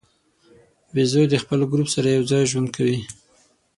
[0.93, 2.99] بیزو د خپل ګروپ سره یو ځای ژوند کوي.